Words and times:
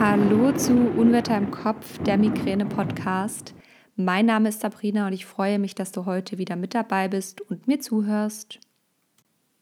Hallo 0.00 0.50
zu 0.50 0.72
Unwetter 0.72 1.36
im 1.36 1.52
Kopf, 1.52 1.98
der 1.98 2.18
Migräne-Podcast. 2.18 3.54
Mein 3.94 4.26
Name 4.26 4.48
ist 4.48 4.60
Sabrina 4.60 5.06
und 5.06 5.12
ich 5.12 5.24
freue 5.24 5.60
mich, 5.60 5.76
dass 5.76 5.92
du 5.92 6.04
heute 6.04 6.36
wieder 6.36 6.56
mit 6.56 6.74
dabei 6.74 7.06
bist 7.06 7.40
und 7.42 7.68
mir 7.68 7.78
zuhörst. 7.78 8.58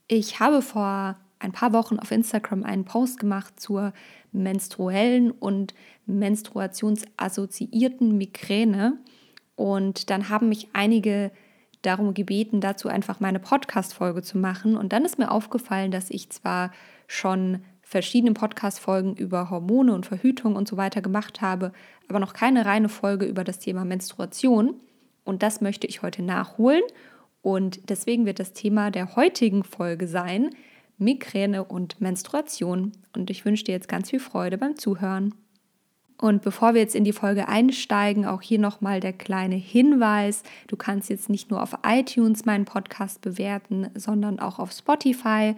Ich 0.08 0.40
habe 0.40 0.62
vor 0.62 1.18
ein 1.38 1.52
paar 1.52 1.74
Wochen 1.74 1.98
auf 1.98 2.10
Instagram 2.10 2.64
einen 2.64 2.86
Post 2.86 3.18
gemacht 3.18 3.60
zur 3.60 3.92
menstruellen 4.32 5.32
und 5.32 5.74
menstruationsassoziierten 6.06 8.16
Migräne 8.16 8.96
und 9.54 10.08
dann 10.08 10.30
haben 10.30 10.48
mich 10.48 10.68
einige 10.72 11.30
darum 11.82 12.14
gebeten, 12.14 12.62
dazu 12.62 12.88
einfach 12.88 13.20
meine 13.20 13.38
Podcast-Folge 13.38 14.22
zu 14.22 14.38
machen. 14.38 14.78
Und 14.78 14.94
dann 14.94 15.04
ist 15.04 15.18
mir 15.18 15.30
aufgefallen, 15.30 15.90
dass 15.90 16.08
ich 16.10 16.30
zwar 16.30 16.72
schon 17.06 17.62
verschiedene 17.92 18.32
Podcast-Folgen 18.32 19.14
über 19.16 19.50
Hormone 19.50 19.94
und 19.94 20.06
Verhütung 20.06 20.56
und 20.56 20.66
so 20.66 20.78
weiter 20.78 21.02
gemacht 21.02 21.42
habe, 21.42 21.72
aber 22.08 22.18
noch 22.18 22.32
keine 22.32 22.64
reine 22.64 22.88
Folge 22.88 23.26
über 23.26 23.44
das 23.44 23.58
Thema 23.58 23.84
Menstruation. 23.84 24.74
Und 25.24 25.42
das 25.42 25.60
möchte 25.60 25.86
ich 25.86 26.02
heute 26.02 26.22
nachholen. 26.22 26.82
Und 27.42 27.90
deswegen 27.90 28.24
wird 28.24 28.40
das 28.40 28.54
Thema 28.54 28.90
der 28.90 29.14
heutigen 29.14 29.62
Folge 29.62 30.08
sein 30.08 30.50
Migräne 30.96 31.64
und 31.64 32.00
Menstruation. 32.00 32.92
Und 33.14 33.28
ich 33.28 33.44
wünsche 33.44 33.64
dir 33.64 33.72
jetzt 33.72 33.88
ganz 33.88 34.08
viel 34.08 34.20
Freude 34.20 34.56
beim 34.56 34.76
Zuhören. 34.76 35.34
Und 36.18 36.42
bevor 36.42 36.72
wir 36.72 36.80
jetzt 36.80 36.94
in 36.94 37.04
die 37.04 37.12
Folge 37.12 37.46
einsteigen, 37.48 38.24
auch 38.24 38.40
hier 38.40 38.58
nochmal 38.58 39.00
der 39.00 39.12
kleine 39.12 39.56
Hinweis. 39.56 40.44
Du 40.68 40.76
kannst 40.76 41.10
jetzt 41.10 41.28
nicht 41.28 41.50
nur 41.50 41.62
auf 41.62 41.76
iTunes 41.84 42.46
meinen 42.46 42.64
Podcast 42.64 43.20
bewerten, 43.20 43.88
sondern 43.94 44.38
auch 44.38 44.58
auf 44.58 44.72
Spotify 44.72 45.56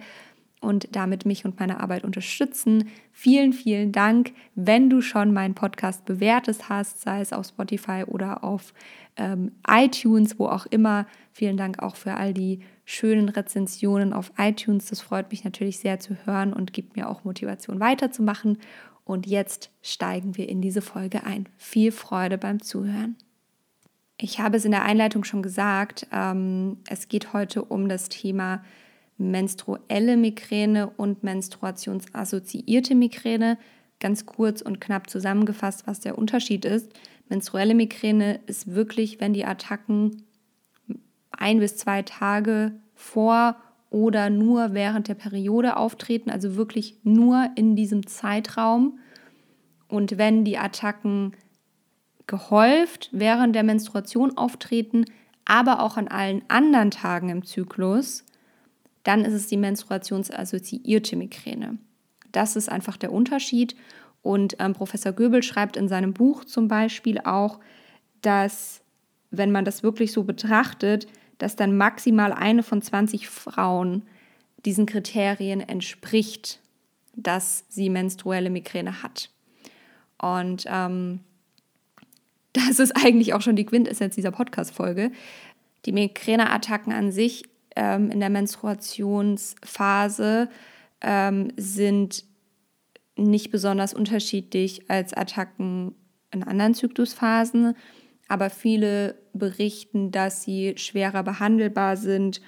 und 0.65 0.95
damit 0.95 1.25
mich 1.25 1.45
und 1.45 1.59
meine 1.59 1.79
Arbeit 1.79 2.03
unterstützen. 2.03 2.89
Vielen, 3.11 3.53
vielen 3.53 3.91
Dank, 3.91 4.33
wenn 4.55 4.89
du 4.89 5.01
schon 5.01 5.31
meinen 5.31 5.53
Podcast 5.53 6.05
bewertet 6.05 6.67
hast, 6.67 7.01
sei 7.01 7.21
es 7.21 7.31
auf 7.31 7.47
Spotify 7.47 8.03
oder 8.05 8.43
auf 8.43 8.73
ähm, 9.15 9.51
iTunes, 9.67 10.39
wo 10.39 10.47
auch 10.47 10.65
immer. 10.65 11.05
Vielen 11.31 11.55
Dank 11.55 11.81
auch 11.81 11.95
für 11.95 12.15
all 12.15 12.33
die 12.33 12.59
schönen 12.83 13.29
Rezensionen 13.29 14.11
auf 14.11 14.31
iTunes. 14.37 14.87
Das 14.87 15.01
freut 15.01 15.31
mich 15.31 15.43
natürlich 15.43 15.79
sehr 15.79 15.99
zu 15.99 16.17
hören 16.25 16.51
und 16.51 16.73
gibt 16.73 16.95
mir 16.95 17.09
auch 17.09 17.23
Motivation 17.23 17.79
weiterzumachen. 17.79 18.57
Und 19.03 19.27
jetzt 19.27 19.69
steigen 19.83 20.35
wir 20.35 20.49
in 20.49 20.61
diese 20.61 20.81
Folge 20.81 21.23
ein. 21.23 21.47
Viel 21.57 21.91
Freude 21.91 22.37
beim 22.37 22.61
Zuhören. 22.61 23.15
Ich 24.17 24.39
habe 24.39 24.57
es 24.57 24.65
in 24.65 24.71
der 24.71 24.83
Einleitung 24.83 25.23
schon 25.23 25.43
gesagt, 25.43 26.07
ähm, 26.11 26.77
es 26.89 27.07
geht 27.07 27.33
heute 27.33 27.63
um 27.63 27.89
das 27.89 28.09
Thema 28.09 28.63
menstruelle 29.17 30.17
Migräne 30.17 30.89
und 30.89 31.23
menstruationsassoziierte 31.23 32.95
Migräne. 32.95 33.57
Ganz 33.99 34.25
kurz 34.25 34.61
und 34.61 34.81
knapp 34.81 35.09
zusammengefasst, 35.09 35.87
was 35.87 36.01
der 36.01 36.17
Unterschied 36.17 36.65
ist. 36.65 36.91
Menstruelle 37.29 37.73
Migräne 37.73 38.39
ist 38.45 38.75
wirklich, 38.75 39.19
wenn 39.19 39.33
die 39.33 39.45
Attacken 39.45 40.23
ein 41.31 41.59
bis 41.59 41.77
zwei 41.77 42.01
Tage 42.01 42.73
vor 42.93 43.55
oder 43.89 44.29
nur 44.29 44.73
während 44.73 45.07
der 45.07 45.15
Periode 45.15 45.77
auftreten, 45.77 46.29
also 46.29 46.55
wirklich 46.55 46.97
nur 47.03 47.49
in 47.55 47.75
diesem 47.75 48.07
Zeitraum. 48.07 48.99
Und 49.87 50.17
wenn 50.17 50.43
die 50.43 50.57
Attacken 50.57 51.33
gehäuft 52.27 53.09
während 53.11 53.55
der 53.55 53.63
Menstruation 53.63 54.37
auftreten, 54.37 55.05
aber 55.45 55.81
auch 55.81 55.95
an 55.95 56.07
allen 56.07 56.43
anderen 56.47 56.91
Tagen 56.91 57.29
im 57.29 57.45
Zyklus, 57.45 58.25
dann 59.05 59.23
ist 59.23 59.33
es 59.33 59.47
die 59.47 59.57
menstruationsassoziierte 59.57 61.15
Migräne. 61.15 61.77
Das 62.31 62.57
ist 62.57 62.69
einfach 62.69 62.97
der 62.97 63.13
Unterschied. 63.13 63.75
Und 64.21 64.57
ähm, 64.59 64.73
Professor 64.73 65.13
Göbel 65.13 65.43
schreibt 65.43 65.77
in 65.77 65.87
seinem 65.87 66.13
Buch 66.13 66.43
zum 66.43 66.67
Beispiel 66.67 67.19
auch, 67.19 67.59
dass 68.21 68.81
wenn 69.29 69.51
man 69.51 69.63
das 69.63 69.83
wirklich 69.83 70.11
so 70.11 70.23
betrachtet, 70.23 71.07
dass 71.37 71.55
dann 71.55 71.77
maximal 71.77 72.33
eine 72.33 72.63
von 72.63 72.81
20 72.81 73.29
Frauen 73.29 74.03
diesen 74.65 74.87
Kriterien 74.87 75.61
entspricht, 75.61 76.59
dass 77.15 77.63
sie 77.69 77.89
menstruelle 77.89 78.49
Migräne 78.49 79.03
hat. 79.03 79.29
Und 80.17 80.65
ähm, 80.67 81.19
das 82.53 82.79
ist 82.79 82.95
eigentlich 82.95 83.35
auch 83.35 83.41
schon 83.41 83.55
die 83.55 83.65
Quintessenz 83.65 84.15
dieser 84.15 84.31
Podcast-Folge. 84.31 85.11
Die 85.85 85.91
Migräneattacken 85.91 86.91
an 86.91 87.11
sich 87.11 87.43
ähm, 87.75 88.11
in 88.11 88.19
der 88.19 88.29
Menstruationsphase 88.29 90.49
ähm, 91.01 91.47
sind 91.57 92.23
nicht 93.15 93.51
besonders 93.51 93.93
unterschiedlich 93.93 94.89
als 94.89 95.13
Attacken 95.13 95.93
in 96.31 96.43
anderen 96.43 96.73
Zyklusphasen 96.73 97.75
aber 98.27 98.49
viele 98.49 99.15
berichten, 99.33 100.11
dass 100.11 100.43
sie 100.43 100.77
schwerer 100.77 101.23
behandelbar 101.23 101.97
sind 101.97 102.41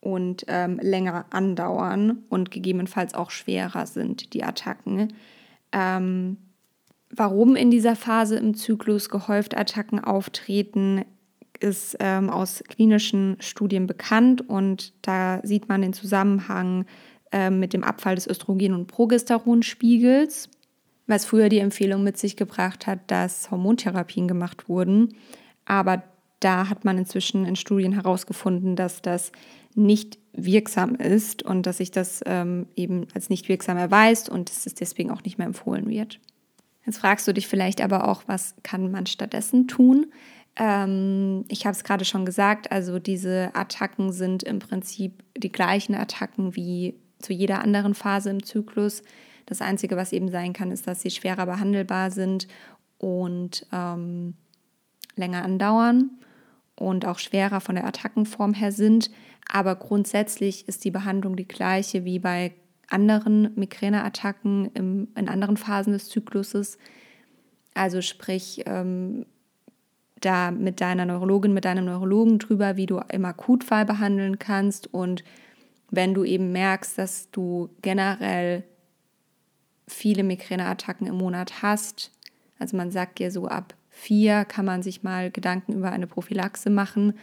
und 0.00 0.44
ähm, 0.48 0.78
länger 0.82 1.26
andauern 1.30 2.24
und 2.28 2.50
gegebenenfalls 2.50 3.14
auch 3.14 3.30
schwerer 3.30 3.86
sind, 3.86 4.34
die 4.34 4.42
Attacken. 4.42 5.14
Ähm, 5.70 6.36
warum 7.10 7.56
in 7.56 7.70
dieser 7.70 7.96
Phase 7.96 8.36
im 8.36 8.54
Zyklus 8.54 9.08
gehäuft 9.08 9.56
Attacken 9.56 10.02
auftreten, 10.02 11.04
ist 11.62 11.96
ähm, 12.00 12.30
aus 12.30 12.62
klinischen 12.68 13.36
Studien 13.40 13.86
bekannt 13.86 14.48
und 14.48 14.92
da 15.02 15.40
sieht 15.42 15.68
man 15.68 15.82
den 15.82 15.92
Zusammenhang 15.92 16.86
ähm, 17.30 17.60
mit 17.60 17.72
dem 17.72 17.84
Abfall 17.84 18.14
des 18.14 18.26
Östrogen- 18.26 18.74
und 18.74 18.86
Progesteronspiegels 18.86 20.48
was 21.06 21.24
früher 21.26 21.48
die 21.48 21.58
Empfehlung 21.58 22.02
mit 22.02 22.16
sich 22.16 22.36
gebracht 22.36 22.86
hat, 22.86 22.98
dass 23.08 23.50
Hormontherapien 23.50 24.28
gemacht 24.28 24.68
wurden. 24.68 25.14
Aber 25.64 26.02
da 26.40 26.68
hat 26.68 26.84
man 26.84 26.98
inzwischen 26.98 27.44
in 27.44 27.56
Studien 27.56 27.92
herausgefunden, 27.92 28.76
dass 28.76 29.02
das 29.02 29.32
nicht 29.74 30.18
wirksam 30.32 30.94
ist 30.94 31.42
und 31.42 31.66
dass 31.66 31.78
sich 31.78 31.90
das 31.90 32.22
ähm, 32.26 32.66
eben 32.76 33.06
als 33.14 33.30
nicht 33.30 33.48
wirksam 33.48 33.76
erweist 33.76 34.28
und 34.28 34.48
dass 34.48 34.66
es 34.66 34.74
deswegen 34.74 35.10
auch 35.10 35.22
nicht 35.22 35.38
mehr 35.38 35.46
empfohlen 35.46 35.88
wird. 35.88 36.20
Jetzt 36.84 36.98
fragst 36.98 37.28
du 37.28 37.32
dich 37.32 37.46
vielleicht 37.46 37.80
aber 37.80 38.08
auch, 38.08 38.22
was 38.26 38.54
kann 38.62 38.90
man 38.90 39.06
stattdessen 39.06 39.68
tun? 39.68 40.06
Ähm, 40.56 41.44
ich 41.48 41.64
habe 41.64 41.74
es 41.74 41.84
gerade 41.84 42.04
schon 42.04 42.26
gesagt, 42.26 42.70
also 42.70 42.98
diese 42.98 43.50
Attacken 43.54 44.12
sind 44.12 44.42
im 44.42 44.58
Prinzip 44.58 45.22
die 45.36 45.52
gleichen 45.52 45.94
Attacken 45.94 46.54
wie 46.56 46.94
zu 47.18 47.32
jeder 47.32 47.62
anderen 47.62 47.94
Phase 47.94 48.30
im 48.30 48.42
Zyklus. 48.42 49.02
Das 49.46 49.62
Einzige, 49.62 49.96
was 49.96 50.12
eben 50.12 50.30
sein 50.30 50.52
kann, 50.52 50.70
ist, 50.70 50.86
dass 50.86 51.02
sie 51.02 51.10
schwerer 51.10 51.46
behandelbar 51.46 52.10
sind 52.10 52.48
und 52.98 53.66
ähm, 53.72 54.34
länger 55.16 55.42
andauern 55.42 56.10
und 56.76 57.06
auch 57.06 57.18
schwerer 57.18 57.60
von 57.60 57.74
der 57.74 57.86
Attackenform 57.86 58.54
her 58.54 58.72
sind. 58.72 59.10
Aber 59.50 59.76
grundsätzlich 59.76 60.68
ist 60.68 60.84
die 60.84 60.90
Behandlung 60.90 61.36
die 61.36 61.48
gleiche 61.48 62.04
wie 62.04 62.18
bei 62.18 62.52
anderen 62.88 63.54
Migräneattacken 63.54 65.06
in 65.14 65.28
anderen 65.28 65.56
Phasen 65.56 65.92
des 65.92 66.08
Zykluses. 66.08 66.78
Also 67.74 68.02
sprich, 68.02 68.62
ähm, 68.66 69.24
da 70.24 70.50
mit 70.50 70.80
deiner 70.80 71.04
Neurologin, 71.04 71.52
mit 71.52 71.64
deinem 71.64 71.84
Neurologen 71.84 72.38
drüber, 72.38 72.76
wie 72.76 72.86
du 72.86 73.00
im 73.10 73.24
Akutfall 73.24 73.84
behandeln 73.84 74.38
kannst 74.38 74.92
und 74.92 75.24
wenn 75.90 76.14
du 76.14 76.24
eben 76.24 76.52
merkst, 76.52 76.96
dass 76.96 77.30
du 77.30 77.68
generell 77.82 78.64
viele 79.86 80.24
Migräneattacken 80.24 81.06
im 81.06 81.16
Monat 81.16 81.62
hast, 81.62 82.10
also 82.58 82.76
man 82.76 82.90
sagt 82.90 83.20
ja 83.20 83.30
so 83.30 83.46
ab 83.46 83.74
vier 83.92 84.44
kann 84.46 84.64
man 84.64 84.82
sich 84.82 85.02
mal 85.02 85.30
Gedanken 85.30 85.74
über 85.74 85.92
eine 85.92 86.06
Prophylaxe 86.06 86.70
machen. 86.70 87.14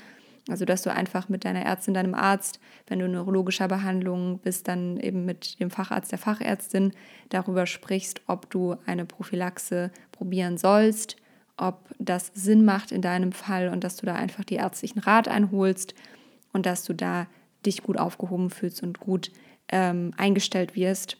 Also 0.47 0.65
dass 0.65 0.83
du 0.83 0.91
einfach 0.91 1.29
mit 1.29 1.45
deiner 1.45 1.63
Ärztin, 1.63 1.93
deinem 1.93 2.13
Arzt, 2.13 2.59
wenn 2.87 2.99
du 2.99 3.05
in 3.05 3.11
neurologischer 3.11 3.67
Behandlung 3.67 4.39
bist, 4.39 4.67
dann 4.67 4.97
eben 4.97 5.25
mit 5.25 5.59
dem 5.59 5.69
Facharzt, 5.69 6.11
der 6.11 6.19
Fachärztin 6.19 6.93
darüber 7.29 7.65
sprichst, 7.65 8.21
ob 8.27 8.49
du 8.49 8.75
eine 8.85 9.05
Prophylaxe 9.05 9.91
probieren 10.11 10.57
sollst, 10.57 11.17
ob 11.61 11.89
das 11.99 12.31
Sinn 12.33 12.65
macht 12.65 12.91
in 12.91 13.01
deinem 13.01 13.31
Fall 13.31 13.69
und 13.69 13.83
dass 13.83 13.97
du 13.97 14.05
da 14.05 14.15
einfach 14.15 14.43
die 14.43 14.55
ärztlichen 14.55 14.99
Rat 14.99 15.27
einholst 15.27 15.93
und 16.53 16.65
dass 16.65 16.83
du 16.85 16.93
da 16.93 17.27
dich 17.65 17.83
gut 17.83 17.97
aufgehoben 17.97 18.49
fühlst 18.49 18.83
und 18.83 18.99
gut 18.99 19.31
ähm, 19.69 20.13
eingestellt 20.17 20.75
wirst. 20.75 21.17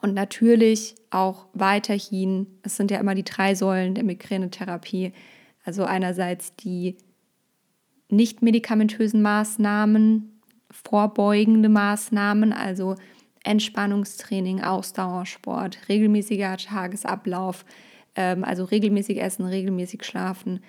Und 0.00 0.14
natürlich 0.14 0.94
auch 1.10 1.46
weiterhin, 1.54 2.46
es 2.62 2.76
sind 2.76 2.90
ja 2.90 2.98
immer 2.98 3.14
die 3.14 3.24
drei 3.24 3.54
Säulen 3.54 3.94
der 3.94 4.04
Migränetherapie, 4.04 5.12
also 5.64 5.84
einerseits 5.84 6.54
die 6.56 6.96
nicht 8.08 8.42
medikamentösen 8.42 9.22
Maßnahmen, 9.22 10.40
vorbeugende 10.70 11.68
Maßnahmen, 11.68 12.52
also 12.52 12.96
Entspannungstraining, 13.44 14.62
Ausdauersport, 14.62 15.78
regelmäßiger 15.88 16.56
Tagesablauf, 16.56 17.64
also 18.18 18.64
regelmäßig 18.64 19.20
essen, 19.20 19.46
regelmäßig 19.46 20.04
schlafen, 20.04 20.60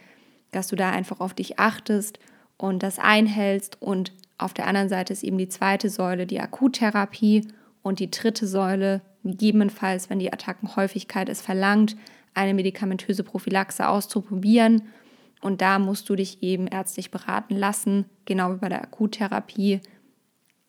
dass 0.52 0.68
du 0.68 0.76
da 0.76 0.92
einfach 0.92 1.20
auf 1.20 1.34
dich 1.34 1.60
achtest 1.60 2.20
und 2.58 2.84
das 2.84 3.00
einhältst. 3.00 3.82
Und 3.82 4.12
auf 4.38 4.54
der 4.54 4.68
anderen 4.68 4.90
Seite 4.90 5.14
ist 5.14 5.24
eben 5.24 5.38
die 5.38 5.50
zweite 5.50 5.90
Säule, 5.90 6.26
die 6.26 6.40
Akuttherapie 6.40 7.48
Und 7.82 8.00
die 8.00 8.12
dritte 8.12 8.46
Säule, 8.46 9.02
gegebenenfalls, 9.24 10.10
wenn 10.10 10.20
die 10.20 10.34
Attackenhäufigkeit 10.34 11.30
es 11.30 11.42
verlangt, 11.42 11.96
eine 12.34 12.54
medikamentöse 12.54 13.24
Prophylaxe 13.24 13.88
auszuprobieren. 13.88 14.84
Und 15.42 15.62
da 15.62 15.80
musst 15.80 16.10
du 16.10 16.16
dich 16.16 16.44
eben 16.44 16.68
ärztlich 16.68 17.10
beraten 17.10 17.56
lassen, 17.56 18.06
genau 18.26 18.54
wie 18.54 18.58
bei 18.58 18.70
der 18.70 18.84
Akuttherapie. 18.84 19.80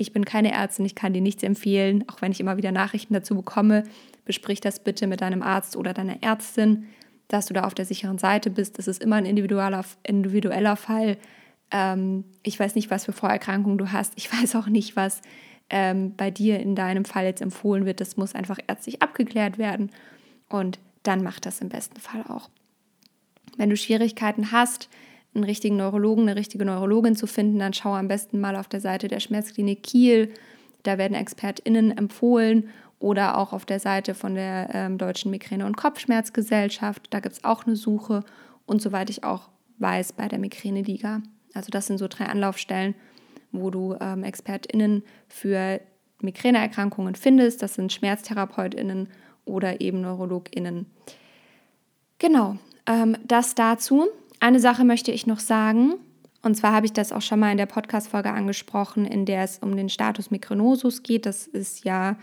Ich 0.01 0.15
bin 0.15 0.25
keine 0.25 0.51
Ärztin, 0.51 0.87
ich 0.87 0.95
kann 0.95 1.13
dir 1.13 1.21
nichts 1.21 1.43
empfehlen, 1.43 2.05
auch 2.09 2.23
wenn 2.23 2.33
ich 2.33 2.41
immer 2.41 2.57
wieder 2.57 2.73
Nachrichten 2.73 3.13
dazu 3.13 3.35
bekomme. 3.35 3.85
Besprich 4.25 4.63
das 4.63 4.81
bitte 4.83 5.07
mit 5.07 5.21
deinem 5.21 5.43
Arzt 5.43 5.77
oder 5.77 5.93
deiner 5.93 6.23
Ärztin, 6.23 6.87
dass 7.29 7.45
du 7.47 7.55
da 7.55 7.65
auf 7.65 7.75
der 7.75 7.85
sicheren 7.85 8.17
Seite 8.17 8.49
bist. 8.49 8.79
Das 8.79 8.89
ist 8.89 9.03
immer 9.03 9.17
ein 9.17 9.27
individueller, 9.27 9.85
individueller 10.03 10.77
Fall. 10.77 11.19
Ähm, 11.71 12.25
ich 12.43 12.59
weiß 12.59 12.77
nicht, 12.77 12.91
was 12.91 13.05
für 13.05 13.13
Vorerkrankungen 13.13 13.77
du 13.77 13.93
hast. 13.93 14.15
Ich 14.17 14.33
weiß 14.41 14.57
auch 14.57 14.69
nicht, 14.69 14.97
was 14.97 15.21
ähm, 15.69 16.17
bei 16.17 16.31
dir 16.31 16.61
in 16.61 16.75
deinem 16.75 17.05
Fall 17.05 17.27
jetzt 17.27 17.43
empfohlen 17.43 17.85
wird. 17.85 18.01
Das 18.01 18.17
muss 18.17 18.35
einfach 18.35 18.59
ärztlich 18.67 19.03
abgeklärt 19.03 19.59
werden. 19.59 19.91
Und 20.49 20.79
dann 21.03 21.23
mach 21.23 21.41
das 21.41 21.61
im 21.61 21.69
besten 21.69 22.01
Fall 22.01 22.25
auch. 22.27 22.49
Wenn 23.59 23.69
du 23.69 23.77
Schwierigkeiten 23.77 24.51
hast, 24.51 24.89
einen 25.35 25.45
richtigen 25.45 25.77
Neurologen, 25.77 26.23
eine 26.23 26.37
richtige 26.37 26.65
Neurologin 26.65 27.17
zu 27.17 27.27
finden, 27.27 27.59
dann 27.59 27.73
schau 27.73 27.95
am 27.95 28.09
besten 28.09 28.41
mal 28.41 28.57
auf 28.57 28.69
der 28.69 28.81
Seite 28.81 29.09
der 29.09 29.21
Schmerzklinik 29.21 29.83
Kiel. 29.83 30.33
Da 30.83 30.99
werden 30.99 31.15
ExpertInnen 31.15 31.97
empfohlen 31.97 32.71
oder 32.99 33.39
auch 33.39 33.53
auf 33.53 33.65
der 33.65 33.81
Seite 33.81 34.15
von 34.15 34.35
der 34.35 34.71
ähm, 34.73 34.99
Deutschen 34.99 35.31
Migräne- 35.31 35.67
und 35.67 35.77
Kopfschmerzgesellschaft. 35.77 37.07
Da 37.11 37.21
gibt 37.21 37.37
es 37.37 37.45
auch 37.45 37.67
eine 37.67 37.77
Suche 37.77 38.25
und 38.67 38.83
soweit 38.83 39.11
ich 39.11 39.25
auch 39.25 39.49
weiß, 39.79 40.13
bei 40.13 40.29
der 40.29 40.39
Migräne-Liga. 40.39 41.23
Also 41.55 41.71
das 41.71 41.87
sind 41.87 41.99
so 41.99 42.09
drei 42.09 42.27
Anlaufstellen, 42.27 42.95
wo 43.53 43.71
du 43.71 43.97
ähm, 44.01 44.25
ExpertInnen 44.25 45.03
für 45.29 45.81
Migräneerkrankungen 46.21 47.15
findest. 47.15 47.63
Das 47.63 47.75
sind 47.75 47.93
SchmerztherapeutInnen 47.93 49.09
oder 49.45 49.81
eben 49.81 50.03
NeurologInnen. 50.03 50.87
Genau, 52.19 52.57
ähm, 52.87 53.17
das 53.25 53.55
dazu. 53.55 54.09
Eine 54.43 54.59
Sache 54.59 54.85
möchte 54.85 55.13
ich 55.13 55.27
noch 55.27 55.39
sagen. 55.39 55.97
Und 56.43 56.57
zwar 56.57 56.73
habe 56.73 56.87
ich 56.87 56.95
das 56.95 57.13
auch 57.13 57.21
schon 57.21 57.39
mal 57.39 57.53
in 57.53 57.59
der 57.59 57.67
Podcast-Folge 57.67 58.31
angesprochen, 58.31 59.05
in 59.05 59.27
der 59.27 59.45
es 59.45 59.59
um 59.59 59.77
den 59.77 59.91
Status 59.91 60.31
Migrenosus 60.31 61.03
geht. 61.03 61.27
Das 61.27 61.47
ist 61.47 61.85
ja, 61.85 62.17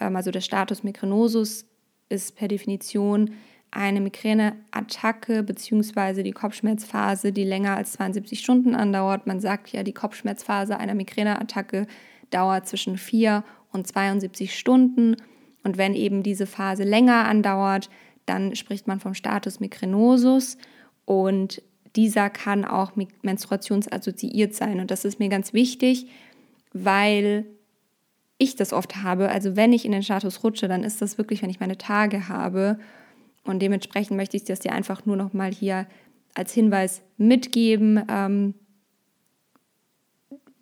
ähm, 0.00 0.16
also 0.16 0.32
der 0.32 0.40
Status 0.40 0.82
Migrenosus 0.82 1.66
ist 2.08 2.34
per 2.34 2.48
Definition 2.48 3.30
eine 3.70 4.00
Migräneattacke 4.00 5.44
bzw. 5.44 6.24
die 6.24 6.32
Kopfschmerzphase, 6.32 7.30
die 7.30 7.44
länger 7.44 7.76
als 7.76 7.92
72 7.92 8.40
Stunden 8.40 8.74
andauert. 8.74 9.28
Man 9.28 9.38
sagt 9.38 9.68
ja, 9.68 9.84
die 9.84 9.94
Kopfschmerzphase 9.94 10.76
einer 10.76 10.94
Migräneattacke 10.94 11.86
dauert 12.30 12.66
zwischen 12.66 12.98
4 12.98 13.44
und 13.70 13.86
72 13.86 14.58
Stunden. 14.58 15.14
Und 15.62 15.78
wenn 15.78 15.94
eben 15.94 16.24
diese 16.24 16.46
Phase 16.46 16.82
länger 16.82 17.26
andauert, 17.26 17.90
dann 18.26 18.56
spricht 18.56 18.88
man 18.88 18.98
vom 18.98 19.14
Status 19.14 19.60
Migrenosus 19.60 20.56
und 21.10 21.60
dieser 21.96 22.30
kann 22.30 22.64
auch 22.64 22.92
menstruationsassoziiert 23.22 24.54
sein. 24.54 24.78
Und 24.78 24.92
das 24.92 25.04
ist 25.04 25.18
mir 25.18 25.28
ganz 25.28 25.52
wichtig, 25.52 26.06
weil 26.72 27.46
ich 28.38 28.54
das 28.54 28.72
oft 28.72 28.94
habe. 28.94 29.28
Also 29.28 29.56
wenn 29.56 29.72
ich 29.72 29.84
in 29.84 29.90
den 29.90 30.04
Status 30.04 30.44
rutsche, 30.44 30.68
dann 30.68 30.84
ist 30.84 31.02
das 31.02 31.18
wirklich, 31.18 31.42
wenn 31.42 31.50
ich 31.50 31.58
meine 31.58 31.78
Tage 31.78 32.28
habe. 32.28 32.78
Und 33.42 33.60
dementsprechend 33.60 34.16
möchte 34.16 34.36
ich 34.36 34.44
das 34.44 34.60
dir 34.60 34.70
einfach 34.70 35.04
nur 35.04 35.16
noch 35.16 35.32
mal 35.32 35.52
hier 35.52 35.88
als 36.34 36.52
Hinweis 36.52 37.02
mitgeben. 37.16 38.00
Ähm, 38.08 38.54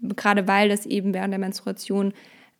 gerade 0.00 0.48
weil 0.48 0.70
das 0.70 0.86
eben 0.86 1.12
während 1.12 1.32
der 1.32 1.40
Menstruation 1.40 2.14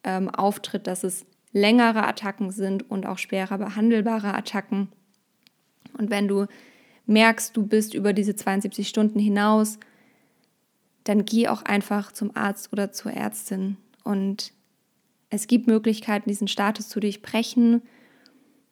ähm, 0.05 0.29
auftritt, 0.29 0.87
dass 0.87 1.05
es 1.05 1.25
längere 1.53 2.07
Attacken 2.07 2.51
sind 2.51 2.91
und 2.91 3.07
auch 3.07 3.17
schwerer 3.17 3.57
behandelbare 3.57 4.35
Attacken. 4.35 4.89
Und 5.97 6.11
wenn 6.11 6.29
du 6.29 6.45
merkst, 7.09 7.57
du 7.57 7.67
bist 7.67 7.95
über 7.95 8.13
diese 8.13 8.37
72 8.37 8.89
Stunden 8.89 9.19
hinaus, 9.19 9.79
dann 11.05 11.25
geh 11.25 11.49
auch 11.49 11.63
einfach 11.63 12.13
zum 12.13 12.37
Arzt 12.37 12.73
oder 12.73 12.93
zur 12.93 13.13
Ärztin. 13.13 13.77
Und 14.05 14.53
es 15.31 15.47
gibt 15.47 15.67
Möglichkeiten, 15.67 16.29
diesen 16.29 16.49
Status 16.49 16.89
zu 16.89 17.01
durchbrechen, 17.01 17.83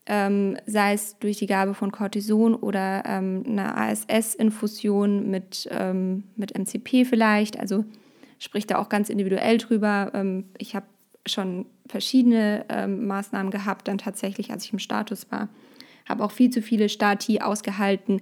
ähm, 0.07 0.57
sei 0.67 0.93
es 0.93 1.19
durch 1.19 1.39
die 1.39 1.47
Gabe 1.47 1.75
von 1.75 1.91
Cortison 1.91 2.55
oder 2.55 3.03
ähm, 3.07 3.43
einer 3.47 3.77
ASS-Infusion 3.77 5.29
mit, 5.31 5.69
ähm, 5.71 6.25
mit 6.37 6.57
MCP 6.57 7.05
vielleicht. 7.05 7.59
Also 7.59 7.85
spricht 8.39 8.71
da 8.71 8.79
auch 8.79 8.89
ganz 8.89 9.09
individuell 9.09 9.59
drüber. 9.59 10.13
Ähm, 10.15 10.45
ich 10.59 10.77
habe 10.77 10.87
schon 11.27 11.67
verschiedene 11.89 12.65
ähm, 12.69 13.07
Maßnahmen 13.07 13.51
gehabt, 13.51 13.89
dann 13.89 13.99
tatsächlich, 13.99 14.53
als 14.53 14.65
ich 14.65 14.73
im 14.73 14.79
Status 14.79 15.31
war. 15.31 15.49
Habe 16.09 16.25
auch 16.25 16.33
viel 16.33 16.51
zu 16.51 16.63
viele 16.63 16.89
Stati 16.89 17.41
ausgehalten, 17.41 18.21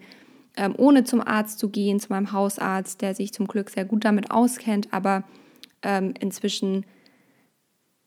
ähm, 0.57 0.75
ohne 0.77 1.05
zum 1.05 1.21
Arzt 1.21 1.59
zu 1.59 1.69
gehen, 1.69 2.01
zu 2.01 2.09
meinem 2.11 2.33
Hausarzt, 2.33 3.03
der 3.03 3.15
sich 3.15 3.33
zum 3.33 3.47
Glück 3.47 3.71
sehr 3.71 3.85
gut 3.85 4.05
damit 4.05 4.31
auskennt. 4.31 4.93
Aber 4.93 5.25
ähm, 5.83 6.15
inzwischen 6.19 6.85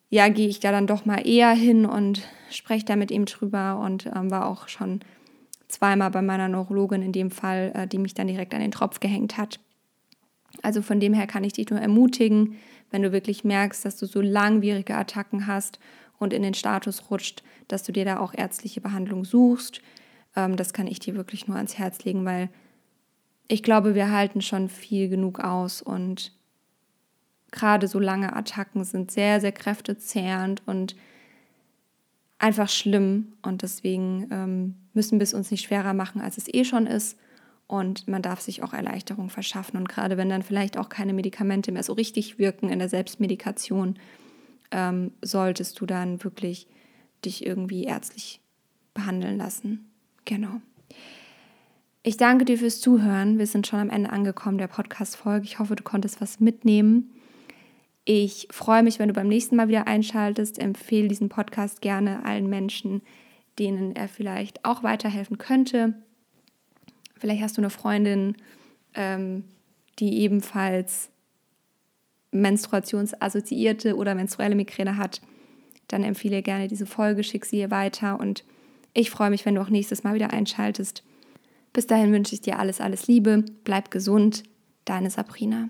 ja, 0.09 0.29
gehe 0.29 0.47
ich 0.47 0.59
da 0.59 0.71
dann 0.71 0.87
doch 0.87 1.05
mal 1.05 1.27
eher 1.27 1.51
hin 1.51 1.85
und 1.85 2.21
spreche 2.49 2.85
da 2.85 2.95
mit 2.95 3.11
ihm 3.11 3.25
drüber 3.25 3.79
und 3.79 4.05
ähm, 4.05 4.31
war 4.31 4.47
auch 4.47 4.69
schon 4.69 5.01
zweimal 5.67 6.11
bei 6.11 6.21
meiner 6.21 6.47
Neurologin 6.47 7.01
in 7.01 7.11
dem 7.11 7.29
Fall, 7.29 7.71
äh, 7.75 7.87
die 7.87 7.97
mich 7.97 8.13
dann 8.13 8.27
direkt 8.27 8.53
an 8.53 8.61
den 8.61 8.71
Tropf 8.71 9.01
gehängt 9.01 9.37
hat. 9.37 9.59
Also 10.61 10.81
von 10.81 10.99
dem 10.99 11.13
her 11.13 11.27
kann 11.27 11.43
ich 11.43 11.53
dich 11.53 11.69
nur 11.69 11.79
ermutigen, 11.79 12.55
wenn 12.89 13.03
du 13.03 13.11
wirklich 13.11 13.43
merkst, 13.43 13.83
dass 13.83 13.97
du 13.97 14.05
so 14.05 14.21
langwierige 14.21 14.95
Attacken 14.95 15.45
hast 15.45 15.79
und 16.19 16.33
in 16.33 16.41
den 16.41 16.53
Status 16.53 17.09
rutscht, 17.09 17.43
dass 17.67 17.83
du 17.83 17.91
dir 17.91 18.05
da 18.05 18.19
auch 18.19 18.33
ärztliche 18.33 18.81
Behandlung 18.81 19.25
suchst. 19.25 19.81
Ähm, 20.35 20.55
das 20.55 20.73
kann 20.73 20.87
ich 20.87 20.99
dir 20.99 21.15
wirklich 21.15 21.47
nur 21.47 21.57
ans 21.57 21.77
Herz 21.77 22.03
legen, 22.03 22.25
weil 22.25 22.49
ich 23.47 23.63
glaube, 23.63 23.95
wir 23.95 24.11
halten 24.11 24.41
schon 24.41 24.69
viel 24.69 25.09
genug 25.09 25.39
aus 25.39 25.81
und 25.81 26.33
gerade 27.51 27.87
so 27.87 27.99
lange 27.99 28.35
Attacken 28.35 28.83
sind 28.83 29.11
sehr, 29.11 29.39
sehr 29.39 29.53
kräftezehrend 29.53 30.61
und 30.65 30.95
einfach 32.39 32.69
schlimm. 32.69 33.33
Und 33.41 33.61
deswegen 33.61 34.27
ähm, 34.31 34.75
müssen 34.93 35.19
wir 35.19 35.23
es 35.23 35.33
uns 35.33 35.51
nicht 35.51 35.65
schwerer 35.65 35.93
machen, 35.93 36.21
als 36.21 36.37
es 36.37 36.53
eh 36.53 36.65
schon 36.65 36.87
ist. 36.87 37.17
Und 37.67 38.07
man 38.07 38.21
darf 38.21 38.39
sich 38.39 38.63
auch 38.63 38.73
Erleichterung 38.73 39.29
verschaffen. 39.29 39.77
Und 39.77 39.89
gerade 39.89 40.17
wenn 40.17 40.29
dann 40.29 40.43
vielleicht 40.43 40.77
auch 40.77 40.89
keine 40.89 41.13
Medikamente 41.13 41.71
mehr 41.71 41.83
so 41.83 41.93
richtig 41.93 42.39
wirken 42.39 42.69
in 42.69 42.79
der 42.79 42.89
Selbstmedikation, 42.89 43.97
ähm, 44.71 45.11
solltest 45.21 45.79
du 45.79 45.85
dann 45.85 46.23
wirklich 46.23 46.67
dich 47.25 47.45
irgendwie 47.45 47.83
ärztlich 47.85 48.41
behandeln 48.93 49.37
lassen. 49.37 49.89
Genau. 50.25 50.61
Ich 52.03 52.17
danke 52.17 52.45
dir 52.45 52.57
fürs 52.57 52.79
Zuhören. 52.79 53.37
Wir 53.37 53.47
sind 53.47 53.67
schon 53.67 53.79
am 53.79 53.89
Ende 53.89 54.11
angekommen 54.11 54.57
der 54.57 54.67
Podcast-Folge. 54.67 55.45
Ich 55.45 55.59
hoffe, 55.59 55.75
du 55.75 55.83
konntest 55.83 56.21
was 56.21 56.39
mitnehmen. 56.39 57.11
Ich 58.05 58.47
freue 58.51 58.83
mich, 58.83 58.99
wenn 58.99 59.09
du 59.09 59.13
beim 59.13 59.27
nächsten 59.27 59.57
Mal 59.57 59.67
wieder 59.67 59.87
einschaltest. 59.87 60.59
Empfehle 60.59 61.09
diesen 61.09 61.27
Podcast 61.27 61.81
gerne 61.81 62.23
allen 62.23 62.47
Menschen, 62.47 63.01
denen 63.59 63.95
er 63.95 64.07
vielleicht 64.07 64.63
auch 64.63 64.83
weiterhelfen 64.83 65.37
könnte. 65.37 65.95
Vielleicht 67.17 67.41
hast 67.41 67.57
du 67.57 67.61
eine 67.61 67.69
Freundin, 67.69 68.37
ähm, 68.93 69.43
die 69.99 70.19
ebenfalls 70.19 71.09
menstruationsassoziierte 72.31 73.95
oder 73.95 74.15
menstruelle 74.15 74.55
Migräne 74.55 74.97
hat. 74.97 75.21
Dann 75.87 76.03
empfehle 76.03 76.41
gerne 76.41 76.67
diese 76.67 76.85
Folge, 76.85 77.23
schick 77.23 77.45
sie 77.45 77.59
ihr 77.59 77.71
weiter 77.71 78.19
und 78.19 78.43
ich 78.93 79.09
freue 79.09 79.29
mich, 79.29 79.45
wenn 79.45 79.55
du 79.55 79.61
auch 79.61 79.69
nächstes 79.69 80.03
Mal 80.03 80.15
wieder 80.15 80.33
einschaltest. 80.33 81.03
Bis 81.71 81.87
dahin 81.87 82.11
wünsche 82.11 82.33
ich 82.33 82.41
dir 82.41 82.59
alles, 82.59 82.81
alles 82.81 83.07
Liebe, 83.07 83.45
bleib 83.63 83.91
gesund, 83.91 84.43
deine 84.85 85.09
Sabrina. 85.09 85.69